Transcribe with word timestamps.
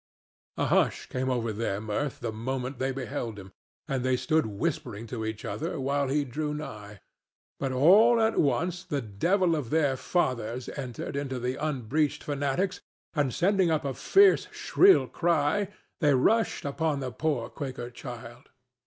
A 0.57 0.65
hush 0.65 1.05
came 1.09 1.29
over 1.29 1.53
their 1.53 1.79
mirth 1.79 2.21
the 2.21 2.31
moment 2.31 2.79
they 2.79 2.91
beheld 2.91 3.37
him, 3.37 3.53
and 3.87 4.03
they 4.03 4.17
stood 4.17 4.47
whispering 4.47 5.05
to 5.05 5.23
each 5.23 5.45
other 5.45 5.79
while 5.79 6.07
he 6.07 6.25
drew 6.25 6.55
nigh; 6.55 6.99
but 7.59 7.71
all 7.71 8.19
at 8.19 8.39
once 8.39 8.83
the 8.83 9.03
devil 9.03 9.55
of 9.55 9.69
their 9.69 9.95
fathers 9.95 10.69
entered 10.69 11.15
into 11.15 11.37
the 11.37 11.55
unbreeched 11.55 12.23
fanatics, 12.23 12.81
and, 13.13 13.31
sending 13.31 13.69
up 13.69 13.85
a 13.85 13.93
fierce, 13.93 14.47
shrill 14.51 15.05
cry, 15.07 15.67
they 15.99 16.15
rushed 16.15 16.65
upon 16.65 16.99
the 16.99 17.11
poor 17.11 17.47
Quaker 17.47 17.91
child. 17.91 18.49